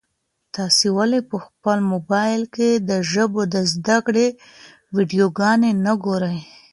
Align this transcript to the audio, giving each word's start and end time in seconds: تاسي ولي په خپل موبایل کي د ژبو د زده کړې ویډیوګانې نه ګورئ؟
تاسي 0.55 0.87
ولي 0.97 1.19
په 1.29 1.37
خپل 1.45 1.77
موبایل 1.91 2.41
کي 2.55 2.69
د 2.89 2.91
ژبو 3.11 3.41
د 3.53 3.55
زده 3.73 3.97
کړې 4.05 4.27
ویډیوګانې 4.95 5.71
نه 5.85 5.93
ګورئ؟ 6.03 6.37